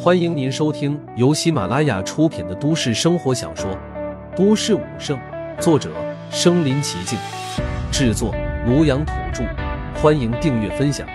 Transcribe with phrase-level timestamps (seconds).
[0.00, 3.70] 欢迎您收听由喜马拉雅出品的都市生活小说
[4.36, 5.18] 《都市武圣》，
[5.60, 5.92] 作者：
[6.30, 7.18] 身临其境，
[7.92, 8.32] 制作：
[8.66, 9.44] 庐阳土著。
[10.00, 11.06] 欢迎订阅分享。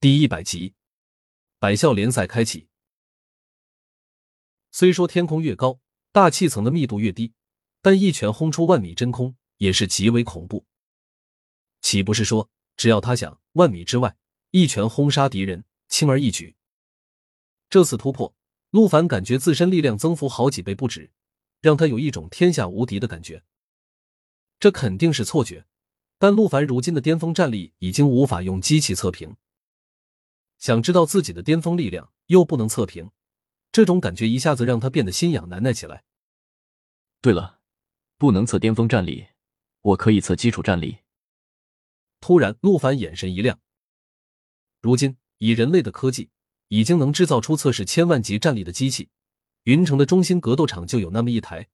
[0.00, 0.74] 第一百集，
[1.58, 2.68] 百校联赛开启。
[4.70, 5.80] 虽说天空越高，
[6.12, 7.32] 大气层的密度越低，
[7.82, 10.64] 但一拳轰出万米真空也是极为恐怖。
[11.84, 12.48] 岂不是说？
[12.78, 14.16] 只要他想，万米之外
[14.52, 16.56] 一拳轰杀敌人，轻而易举。
[17.68, 18.34] 这次突破，
[18.70, 21.12] 陆凡感觉自身力量增幅好几倍不止，
[21.60, 23.44] 让他有一种天下无敌的感觉。
[24.58, 25.66] 这肯定是错觉，
[26.18, 29.36] 但陆凡如今的巅峰战力已经无法用机器测评。
[30.58, 33.10] 想知道自己的巅峰力量又不能测评，
[33.70, 36.04] 这种感觉一下子让他变得心痒难耐起来。
[37.20, 37.60] 对了，
[38.16, 39.26] 不能测巅峰战力，
[39.82, 41.03] 我可以测基础战力。
[42.26, 43.60] 突然，陆凡眼神一亮。
[44.80, 46.30] 如今，以人类的科技，
[46.68, 49.10] 已经能制造出测试千万级战力的机器。
[49.64, 51.68] 云城的中心格斗场就有那么一台，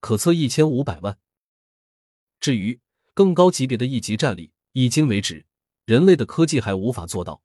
[0.00, 1.18] 可测一千五百万。
[2.38, 2.82] 至于
[3.14, 5.46] 更高级别的一级战力，迄今为止，
[5.86, 7.42] 人类的科技还无法做到。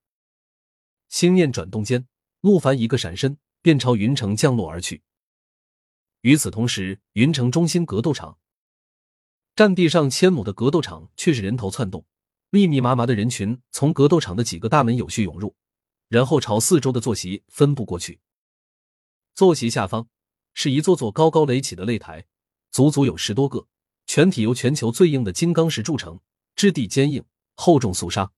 [1.07, 2.09] 心念转动间，
[2.41, 5.01] 陆凡一个闪身，便朝云城降落而去。
[6.23, 8.37] 与此同时，云城中心格斗场，
[9.55, 12.05] 占地上千亩的格斗场却是人头窜动。
[12.51, 15.55] 密密麻麻的人群从格斗场的几个大门有序涌入，
[16.07, 18.19] 然后朝四周的坐席分布过去。
[19.35, 20.07] 坐席下方
[20.53, 22.25] 是一座座高高垒起的擂台，
[22.71, 23.67] 足足有十多个，
[24.07, 26.19] 全体由全球最硬的金刚石铸成，
[26.55, 27.23] 质地坚硬，
[27.55, 28.31] 厚重肃杀。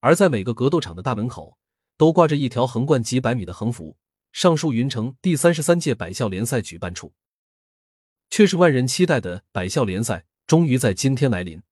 [0.00, 1.56] 而在每个格斗场的大门口，
[1.96, 3.96] 都挂着一条横贯几百米的横幅，
[4.32, 7.14] 上书“云城第三十三届百校联赛举办处”。
[8.28, 11.62] 却是万人期待的百校联赛，终于在今天来临。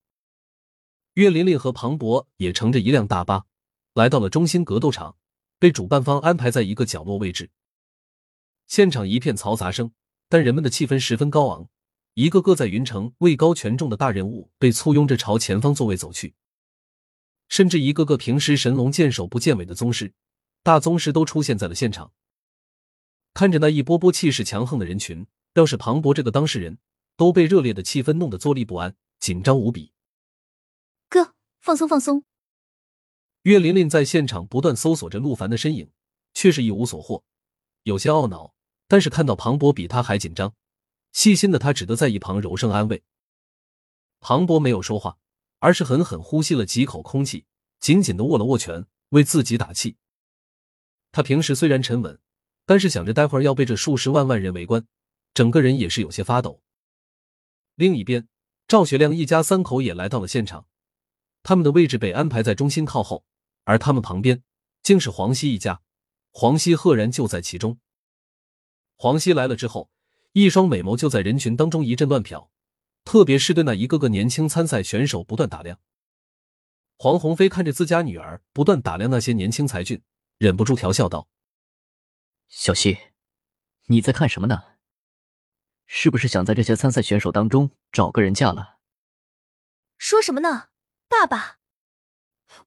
[1.17, 3.45] 岳琳琳和庞博也乘着一辆大巴
[3.95, 5.17] 来到了中心格斗场，
[5.57, 7.49] 被主办方安排在一个角落位置。
[8.67, 9.91] 现场一片嘈杂声，
[10.29, 11.69] 但人们的气氛十分高昂。
[12.13, 16.35] 一个个在云城位高权重的大人物被簇拥着朝前方座位走去，
[17.49, 20.13] 甚至一个个平时神龙见首不见尾的宗师、
[20.61, 22.11] 大宗师都出现在了现场。
[23.33, 25.25] 看着那一波波气势强横的人群，
[25.55, 26.77] 要是庞博这个当事人，
[27.15, 29.93] 都被热烈的气氛弄得坐立不安，紧张无比。
[31.09, 32.23] 哥，放松放松。
[33.43, 35.91] 岳琳琳在现场不断搜索着陆凡的身影，
[36.33, 37.23] 却是一无所获，
[37.83, 38.53] 有些懊恼。
[38.89, 40.55] 但是看到庞博比他还紧张，
[41.11, 43.03] 细心的他只得在一旁柔声安慰。
[44.21, 45.17] 庞博没有说话，
[45.59, 47.45] 而是狠狠呼吸了几口空气，
[47.81, 49.97] 紧紧的握了握拳，为自己打气。
[51.11, 52.17] 他平时虽然沉稳，
[52.65, 54.87] 但是想着待会儿要被这数十万万人围观，
[55.33, 56.61] 整个人也是有些发抖。
[57.75, 58.29] 另一边，
[58.69, 60.65] 赵学亮一家三口也来到了现场。
[61.47, 63.23] 他们的位置被安排在中心靠后，
[63.63, 64.43] 而他们旁边
[64.83, 65.81] 竟是黄西一家，
[66.29, 67.79] 黄西赫然就在其中。
[68.97, 69.89] 黄熙来了之后，
[70.33, 72.49] 一双美眸就在人群当中一阵乱瞟，
[73.05, 75.79] 特别是对那一个个年轻参赛选手不断打量。
[76.97, 80.03] 黄鸿飞看着自家女儿不断打量那些年轻才俊，
[80.37, 81.29] 忍不住调笑道
[82.49, 82.97] ：“小希，
[83.85, 84.63] 你在看什么呢？
[85.85, 88.79] 是不是想在这些参赛选手当中找个人嫁了？”
[89.97, 90.71] 说什么呢？
[91.09, 91.59] 爸爸，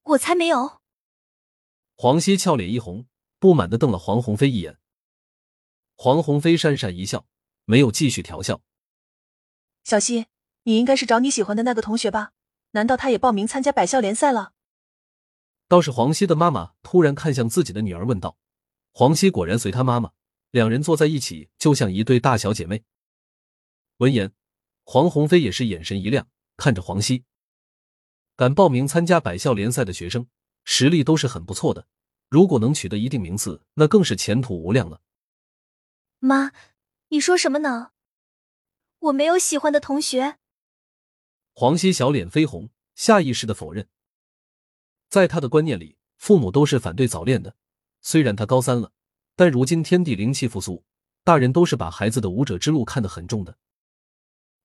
[0.03, 0.81] 我才没有！
[1.95, 3.05] 黄熙俏脸一红，
[3.39, 4.79] 不满的瞪了黄鸿飞一眼。
[5.95, 7.27] 黄鸿飞讪讪一笑，
[7.65, 8.61] 没有继续调笑。
[9.83, 10.25] 小希，
[10.63, 12.33] 你应该是找你喜欢的那个同学吧？
[12.71, 14.53] 难道他也报名参加百校联赛了？
[15.67, 18.37] 倒是黄熙的妈妈突然看向自己的女儿，问道
[18.91, 20.11] ：“黄熙果然随他妈妈，
[20.49, 22.83] 两人坐在一起，就像一对大小姐妹。”
[23.97, 24.33] 闻言，
[24.83, 26.27] 黄鸿飞也是眼神一亮，
[26.57, 27.23] 看着黄熙。
[28.41, 30.25] 敢报名参加百校联赛的学生，
[30.63, 31.85] 实力都是很不错的。
[32.27, 34.99] 如果能取得一定名次，那更是前途无量了。
[36.17, 36.51] 妈，
[37.09, 37.91] 你说什么呢？
[38.97, 40.39] 我没有喜欢的同学。
[41.53, 43.87] 黄西小脸绯红，下意识的否认。
[45.07, 47.55] 在他的观念里，父母都是反对早恋的。
[48.01, 48.91] 虽然他高三了，
[49.35, 50.83] 但如今天地灵气复苏，
[51.23, 53.59] 大人都是把孩子的武者之路看得很重的。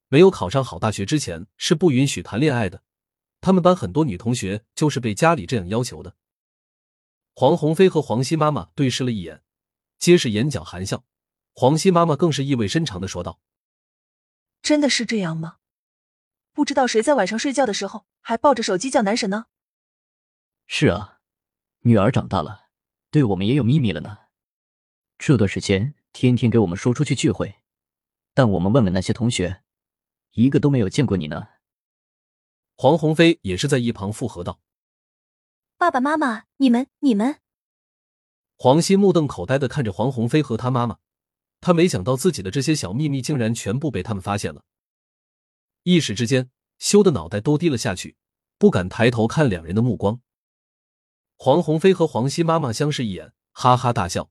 [0.08, 2.82] 没有考上好大学之前，是不允许谈恋爱的。
[3.46, 6.16] 他们班很多女同学就是被家里这样要求的。
[7.32, 9.40] 黄鸿飞和黄熙妈妈对视了一眼，
[10.00, 11.04] 皆是眼角含笑。
[11.52, 13.38] 黄熙妈妈更是意味深长的说道
[14.62, 15.58] ：“真的是这样吗？
[16.52, 19.44] 不知道谁在晚上睡觉的时候还抱着手机叫男神呢
[20.66, 21.20] ？”“是啊，
[21.82, 22.70] 女儿长大了，
[23.12, 24.18] 对我们也有秘密了呢。
[25.18, 27.60] 这段时间天天给我们说出去聚会，
[28.34, 29.62] 但我们问问那些同学，
[30.32, 31.50] 一个都没有见过你呢。”
[32.78, 34.60] 黄鸿飞也是在一旁附和道
[35.78, 37.40] ：“爸爸妈妈，你们你们。”
[38.58, 40.98] 黄熙目瞪口呆的看着黄鸿飞和他妈妈，
[41.62, 44.62] 他没想到自己的这些小秘密竟然全部被他们发现了，
[45.84, 48.16] 一时之间羞的脑袋都低了下去，
[48.58, 50.20] 不敢抬头看两人的目光。
[51.36, 54.30] 黄鸿飞和黄熙妈妈相视一眼，哈哈大笑。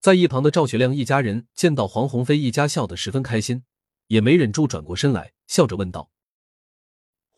[0.00, 3.64] 在一旁的赵学亮一家人见到黄鸿飞一家笑得十分开心，
[4.08, 6.10] 也没忍住转过身来，笑着问道：“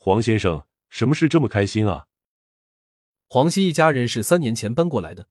[0.05, 2.09] 黄先生，什么事这么开心啊？”
[3.31, 5.29] 黄熙一家人是三年前搬过来的。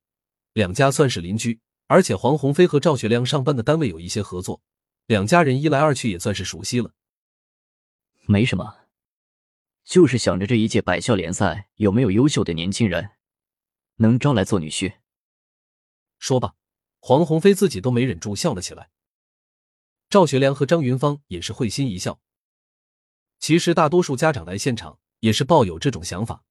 [0.53, 4.62] 两家算是邻居，而且黄鸿飞和赵学亮上班的单位有一些合作，
[5.07, 6.94] 两家人一来二去也算是熟悉了。
[8.29, 8.85] 没什么，
[9.83, 13.09] 就是想着这一届百校联赛有没有优秀的年轻人
[13.97, 15.00] 能招来做女婿。
[16.17, 16.56] 说吧，
[17.01, 18.89] 黄鸿飞自己都没忍住笑了起来。
[20.09, 22.21] 赵学良和张云芳也是会心一笑。
[23.41, 26.43] 其实大多数家长来现场也是抱有这种想法，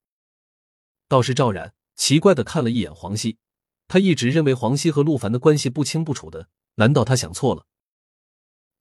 [1.06, 3.38] 倒是赵然奇怪的看了一眼黄熙。
[3.86, 7.66] 他一直认为黄熙和陆凡的关系不清不楚的，难道他想错了？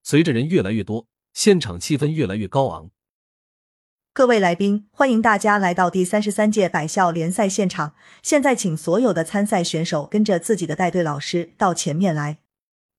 [0.01, 2.89] 随着人越来越多，现场气氛越来越高昂。
[4.11, 7.94] 各位来宾，欢迎大家来到第三十三届百校联赛现场。
[8.23, 12.39] 现在，请所有的参赛选手跟着自己的带队老师到前面来。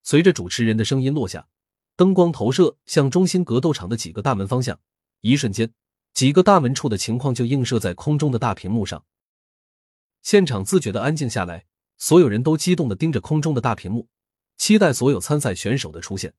[0.04, 1.48] 随着主持人的声音落下，
[1.96, 4.78] 灯光投射向中心格斗场的几个大门方向，
[5.20, 5.72] 一瞬间，
[6.12, 9.04] 几个大门处的情况就映射在空中的大屏幕上。
[10.22, 11.66] 现场自觉的安静下来。
[12.02, 14.08] 所有人都激动的盯着空中的大屏幕，
[14.56, 16.32] 期待所有参赛选手的出现。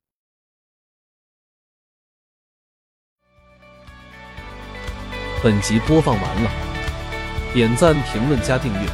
[5.44, 6.51] 本集播放完了，
[7.54, 8.89] 点赞、评论、加订阅，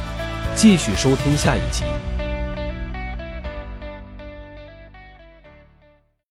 [0.54, 1.84] 继续收听下一集。